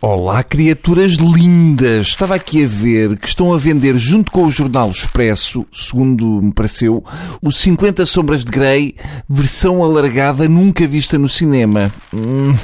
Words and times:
Olá, 0.00 0.44
criaturas 0.44 1.14
lindas! 1.14 2.06
Estava 2.06 2.36
aqui 2.36 2.64
a 2.64 2.68
ver 2.68 3.18
que 3.18 3.26
estão 3.26 3.52
a 3.52 3.58
vender, 3.58 3.96
junto 3.96 4.30
com 4.30 4.44
o 4.44 4.50
Jornal 4.50 4.88
Expresso, 4.90 5.66
segundo 5.72 6.40
me 6.40 6.52
pareceu, 6.52 7.02
o 7.42 7.50
50 7.50 8.06
Sombras 8.06 8.44
de 8.44 8.52
Grey, 8.52 8.94
versão 9.28 9.82
alargada 9.82 10.48
nunca 10.48 10.86
vista 10.86 11.18
no 11.18 11.28
cinema. 11.28 11.90
Hum, 12.14 12.56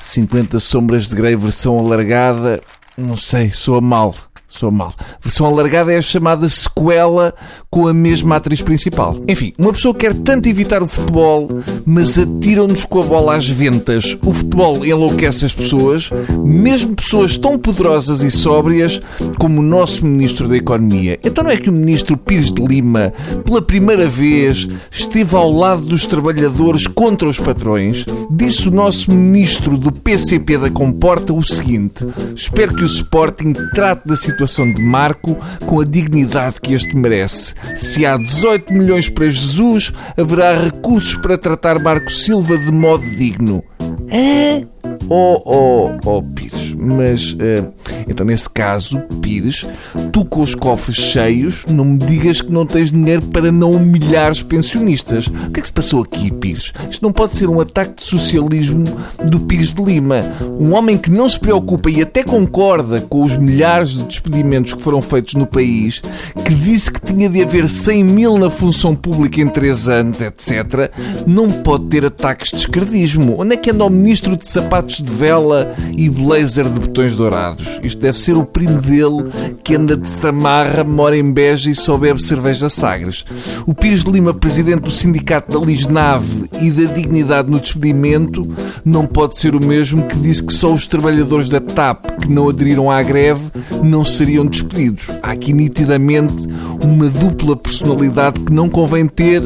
50 0.00 0.60
Sombras 0.60 1.08
de 1.08 1.16
Grey, 1.16 1.34
versão 1.34 1.80
alargada, 1.80 2.60
não 2.96 3.16
sei, 3.16 3.50
soa 3.50 3.80
mal. 3.80 4.14
Sou 4.58 4.72
mal. 4.72 4.92
Versão 5.20 5.46
alargada 5.46 5.92
é 5.92 5.98
a 5.98 6.02
chamada 6.02 6.48
sequela 6.48 7.32
com 7.70 7.86
a 7.86 7.94
mesma 7.94 8.34
atriz 8.34 8.60
principal. 8.60 9.16
Enfim, 9.28 9.52
uma 9.56 9.72
pessoa 9.72 9.94
quer 9.94 10.12
tanto 10.12 10.48
evitar 10.48 10.82
o 10.82 10.88
futebol, 10.88 11.48
mas 11.86 12.18
atiram-nos 12.18 12.84
com 12.84 13.00
a 13.00 13.04
bola 13.04 13.36
às 13.36 13.48
ventas. 13.48 14.18
O 14.20 14.32
futebol 14.32 14.84
enlouquece 14.84 15.44
as 15.44 15.52
pessoas, 15.52 16.10
mesmo 16.44 16.96
pessoas 16.96 17.36
tão 17.36 17.56
poderosas 17.56 18.20
e 18.24 18.32
sóbrias 18.32 19.00
como 19.38 19.60
o 19.60 19.64
nosso 19.64 20.04
Ministro 20.04 20.48
da 20.48 20.56
Economia. 20.56 21.20
Então 21.22 21.44
não 21.44 21.52
é 21.52 21.56
que 21.56 21.70
o 21.70 21.72
Ministro 21.72 22.16
Pires 22.16 22.50
de 22.50 22.60
Lima, 22.60 23.12
pela 23.44 23.62
primeira 23.62 24.08
vez, 24.08 24.66
esteve 24.90 25.36
ao 25.36 25.52
lado 25.52 25.82
dos 25.82 26.04
trabalhadores 26.04 26.88
contra 26.88 27.28
os 27.28 27.38
patrões? 27.38 28.04
Disse 28.28 28.66
o 28.66 28.72
nosso 28.72 29.12
Ministro 29.12 29.78
do 29.78 29.92
PCP 29.92 30.58
da 30.58 30.68
Comporta 30.68 31.32
o 31.32 31.44
seguinte: 31.44 32.04
Espero 32.34 32.74
que 32.74 32.82
o 32.82 32.86
Sporting 32.86 33.52
trate 33.72 34.02
da 34.04 34.16
situação 34.16 34.47
situação 34.48 34.72
de 34.72 34.80
Marco 34.80 35.36
com 35.66 35.80
a 35.80 35.84
dignidade 35.84 36.60
que 36.60 36.72
este 36.72 36.96
merece. 36.96 37.54
Se 37.76 38.04
há 38.06 38.16
18 38.16 38.72
milhões 38.72 39.08
para 39.08 39.28
Jesus, 39.28 39.92
haverá 40.16 40.54
recursos 40.54 41.14
para 41.16 41.36
tratar 41.36 41.78
Marco 41.78 42.10
Silva 42.10 42.56
de 42.56 42.72
modo 42.72 43.04
digno. 43.04 43.62
É? 44.08 44.62
Oh, 45.10 45.40
oh, 45.44 45.90
oh, 46.04 46.22
Pires, 46.22 46.74
mas 46.74 47.32
uh, 47.32 47.72
então 48.06 48.26
nesse 48.26 48.48
caso, 48.48 49.00
Pires, 49.22 49.66
tu 50.12 50.22
com 50.24 50.42
os 50.42 50.54
cofres 50.54 50.96
cheios, 50.96 51.64
não 51.66 51.84
me 51.84 51.98
digas 51.98 52.42
que 52.42 52.52
não 52.52 52.66
tens 52.66 52.90
dinheiro 52.90 53.22
para 53.22 53.50
não 53.50 53.72
humilhar 53.72 54.30
os 54.30 54.42
pensionistas. 54.42 55.26
O 55.26 55.50
que 55.50 55.60
é 55.60 55.62
que 55.62 55.66
se 55.66 55.72
passou 55.72 56.02
aqui, 56.02 56.30
Pires? 56.30 56.72
Isto 56.90 57.02
não 57.02 57.12
pode 57.12 57.32
ser 57.32 57.48
um 57.48 57.58
ataque 57.60 57.96
de 57.96 58.04
socialismo 58.04 58.84
do 59.24 59.40
Pires 59.40 59.72
de 59.72 59.82
Lima. 59.82 60.20
Um 60.60 60.74
homem 60.74 60.98
que 60.98 61.10
não 61.10 61.26
se 61.26 61.40
preocupa 61.40 61.90
e 61.90 62.02
até 62.02 62.22
concorda 62.22 63.00
com 63.00 63.24
os 63.24 63.36
milhares 63.36 63.90
de 63.90 64.04
despedimentos 64.04 64.74
que 64.74 64.82
foram 64.82 65.00
feitos 65.00 65.34
no 65.34 65.46
país, 65.46 66.02
que 66.44 66.54
disse 66.54 66.92
que 66.92 67.00
tinha 67.00 67.30
de 67.30 67.42
haver 67.42 67.68
100 67.68 68.04
mil 68.04 68.36
na 68.36 68.50
função 68.50 68.94
pública 68.94 69.40
em 69.40 69.48
3 69.48 69.88
anos, 69.88 70.20
etc., 70.20 70.92
não 71.26 71.50
pode 71.50 71.86
ter 71.86 72.04
ataques 72.04 72.50
de 72.50 72.56
esquerdismo. 72.56 73.40
Onde 73.40 73.54
é 73.54 73.56
que 73.56 73.70
anda 73.70 73.84
o 73.84 73.90
ministro 73.90 74.36
de 74.36 74.46
sapatos 74.46 74.97
de 75.02 75.10
vela 75.10 75.74
e 75.96 76.08
blazer 76.08 76.68
de 76.68 76.80
botões 76.80 77.16
dourados? 77.16 77.80
Isto 77.82 78.00
deve 78.00 78.18
ser 78.18 78.36
o 78.36 78.44
primo 78.44 78.80
dele 78.80 79.30
que 79.62 79.74
anda 79.74 79.96
de 79.96 80.08
samarra, 80.08 80.84
mora 80.84 81.16
em 81.16 81.32
Beja 81.32 81.70
e 81.70 81.74
só 81.74 81.96
bebe 81.96 82.20
cerveja 82.20 82.68
Sagres. 82.68 83.24
O 83.66 83.74
Pires 83.74 84.04
de 84.04 84.10
Lima, 84.10 84.34
presidente 84.34 84.82
do 84.82 84.90
sindicato 84.90 85.58
da 85.58 85.64
Lisnave 85.64 86.48
e 86.60 86.70
da 86.70 86.92
Dignidade 86.92 87.50
no 87.50 87.60
Despedimento, 87.60 88.48
não 88.84 89.06
pode 89.06 89.36
ser 89.36 89.54
o 89.54 89.64
mesmo 89.64 90.06
que 90.06 90.16
disse 90.16 90.42
que 90.42 90.52
só 90.52 90.72
os 90.72 90.86
trabalhadores 90.86 91.48
da 91.48 91.60
TAP 91.60 92.06
que 92.22 92.30
não 92.30 92.48
aderiram 92.48 92.90
à 92.90 93.02
greve 93.02 93.50
não 93.82 94.04
seriam 94.04 94.46
despedidos. 94.46 95.08
Há 95.22 95.32
aqui 95.32 95.52
nitidamente 95.52 96.46
uma 96.82 97.08
dupla 97.08 97.56
personalidade 97.56 98.40
que 98.40 98.52
não 98.52 98.68
convém 98.68 99.06
ter 99.06 99.42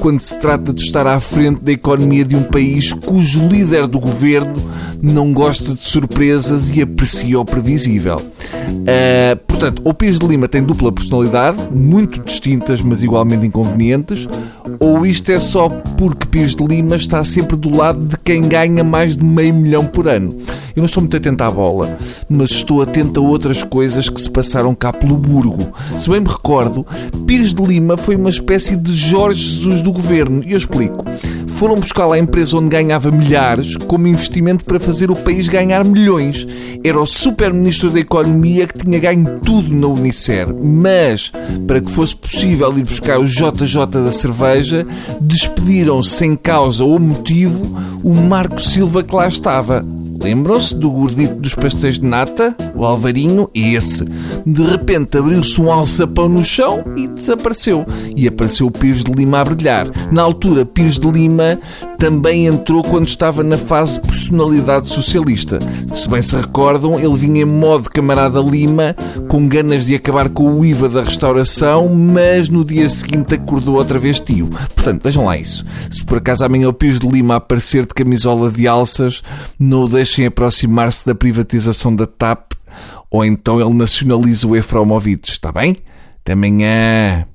quando 0.00 0.20
se 0.20 0.38
trata 0.38 0.72
de 0.72 0.82
estar 0.82 1.06
à 1.06 1.18
frente 1.20 1.60
da 1.62 1.72
economia 1.72 2.24
de 2.24 2.36
um 2.36 2.42
país 2.42 2.92
cujo 2.92 3.46
líder 3.48 3.86
do 3.86 3.98
governo 3.98 4.54
não 5.02 5.32
gosta 5.32 5.74
de 5.74 5.84
surpresas 5.84 6.68
e 6.68 6.82
aprecia 6.82 7.38
o 7.38 7.44
previsível. 7.44 8.16
Uh, 8.16 9.36
portanto, 9.46 9.82
o 9.84 9.94
Pires 9.94 10.18
de 10.18 10.26
Lima 10.26 10.48
tem 10.48 10.62
dupla 10.62 10.92
personalidade, 10.92 11.58
muito 11.70 12.22
distintas, 12.22 12.80
mas 12.82 13.02
igualmente 13.02 13.46
inconvenientes, 13.46 14.28
ou 14.78 15.06
isto 15.06 15.30
é 15.30 15.38
só 15.38 15.68
porque 15.68 16.26
Pires 16.26 16.54
de 16.54 16.64
Lima 16.64 16.96
está 16.96 17.22
sempre 17.24 17.56
do 17.56 17.74
lado 17.74 18.00
de 18.00 18.16
quem 18.18 18.48
ganha 18.48 18.84
mais 18.84 19.16
de 19.16 19.24
meio 19.24 19.54
milhão 19.54 19.86
por 19.86 20.08
ano? 20.08 20.34
Eu 20.74 20.82
não 20.82 20.84
estou 20.84 21.00
muito 21.00 21.16
atento 21.16 21.42
à 21.42 21.50
bola, 21.50 21.96
mas 22.28 22.50
estou 22.50 22.82
atento 22.82 23.18
a 23.18 23.22
outras 23.22 23.62
coisas 23.62 24.10
que 24.10 24.20
se 24.20 24.30
passaram 24.30 24.74
cá 24.74 24.92
pelo 24.92 25.16
Burgo. 25.16 25.72
Se 25.96 26.10
bem 26.10 26.20
me 26.20 26.28
recordo, 26.28 26.84
Pires 27.26 27.54
de 27.54 27.62
Lima 27.62 27.96
foi 27.96 28.14
uma 28.14 28.28
espécie 28.28 28.76
de 28.76 28.92
Jorge 28.92 29.40
Jesus 29.40 29.80
do 29.80 29.90
governo. 29.90 30.42
E 30.44 30.52
eu 30.52 30.58
explico 30.58 31.02
foram 31.56 31.76
buscar 31.76 32.06
lá 32.06 32.16
a 32.16 32.18
empresa 32.18 32.58
onde 32.58 32.68
ganhava 32.68 33.10
milhares 33.10 33.76
como 33.76 34.06
investimento 34.06 34.62
para 34.62 34.78
fazer 34.78 35.10
o 35.10 35.16
país 35.16 35.48
ganhar 35.48 35.84
milhões. 35.84 36.46
Era 36.84 37.00
o 37.00 37.06
super-ministro 37.06 37.90
da 37.90 37.98
Economia 37.98 38.66
que 38.66 38.78
tinha 38.78 38.98
ganho 38.98 39.40
tudo 39.40 39.74
na 39.74 39.86
Unicer. 39.86 40.46
Mas, 40.54 41.32
para 41.66 41.80
que 41.80 41.90
fosse 41.90 42.14
possível 42.14 42.76
ir 42.76 42.84
buscar 42.84 43.18
o 43.18 43.24
JJ 43.24 43.86
da 43.86 44.12
cerveja, 44.12 44.86
despediram 45.18 46.02
sem 46.02 46.36
causa 46.36 46.84
ou 46.84 46.98
motivo 46.98 47.64
o 48.04 48.14
Marco 48.14 48.60
Silva 48.60 49.02
que 49.02 49.14
lá 49.14 49.26
estava. 49.26 49.82
Lembram-se 50.26 50.74
do 50.74 50.90
gordito 50.90 51.36
dos 51.36 51.54
pastéis 51.54 52.00
de 52.00 52.04
nata? 52.04 52.52
O 52.74 52.84
Alvarinho? 52.84 53.48
Esse. 53.54 54.04
De 54.44 54.60
repente 54.60 55.16
abriu-se 55.16 55.60
um 55.60 55.70
alçapão 55.70 56.28
no 56.28 56.44
chão 56.44 56.82
e 56.96 57.06
desapareceu. 57.06 57.86
E 58.16 58.26
apareceu 58.26 58.66
o 58.66 58.70
Pires 58.72 59.04
de 59.04 59.12
Lima 59.12 59.38
a 59.38 59.44
brilhar. 59.44 59.86
Na 60.10 60.22
altura, 60.22 60.66
Pires 60.66 60.98
de 60.98 61.08
Lima 61.08 61.56
também 61.98 62.46
entrou 62.46 62.82
quando 62.82 63.08
estava 63.08 63.42
na 63.42 63.56
fase 63.56 64.00
personalidade 64.00 64.88
socialista. 64.88 65.58
Se 65.94 66.08
bem 66.08 66.22
se 66.22 66.36
recordam, 66.36 66.98
ele 66.98 67.16
vinha 67.16 67.42
em 67.42 67.44
modo 67.44 67.90
camarada 67.90 68.40
Lima, 68.40 68.94
com 69.28 69.48
ganas 69.48 69.86
de 69.86 69.94
acabar 69.94 70.28
com 70.28 70.58
o 70.58 70.64
IVA 70.64 70.88
da 70.88 71.02
restauração, 71.02 71.88
mas 71.88 72.48
no 72.48 72.64
dia 72.64 72.88
seguinte 72.88 73.34
acordou 73.34 73.76
outra 73.76 73.98
vez 73.98 74.20
tio. 74.20 74.48
Portanto, 74.74 75.02
vejam 75.02 75.24
lá 75.24 75.36
isso. 75.36 75.64
Se 75.90 76.04
por 76.04 76.18
acaso 76.18 76.44
amanhã 76.44 76.68
o 76.68 76.72
Pires 76.72 77.00
de 77.00 77.08
Lima 77.08 77.36
aparecer 77.36 77.86
de 77.86 77.94
camisola 77.94 78.50
de 78.50 78.66
alças, 78.66 79.22
não 79.58 79.84
o 79.84 79.88
deixem 79.88 80.26
aproximar-se 80.26 81.06
da 81.06 81.14
privatização 81.14 81.94
da 81.94 82.06
TAP, 82.06 82.52
ou 83.10 83.24
então 83.24 83.60
ele 83.60 83.74
nacionaliza 83.74 84.46
o 84.46 84.56
Efromovides, 84.56 85.32
está 85.32 85.50
bem? 85.50 85.76
Até 86.20 86.32
amanhã. 86.32 87.26